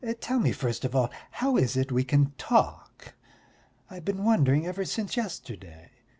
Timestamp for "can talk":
2.03-3.13